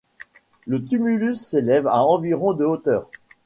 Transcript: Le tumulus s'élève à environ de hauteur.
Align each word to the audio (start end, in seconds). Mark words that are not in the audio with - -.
Le 0.65 0.83
tumulus 0.83 1.35
s'élève 1.39 1.85
à 1.85 2.01
environ 2.03 2.53
de 2.53 2.65
hauteur. 2.65 3.07